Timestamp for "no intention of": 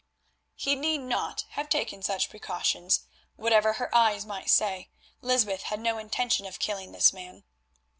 5.79-6.57